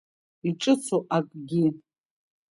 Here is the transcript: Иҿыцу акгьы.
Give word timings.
Иҿыцу 0.47 0.99
акгьы. 1.15 1.65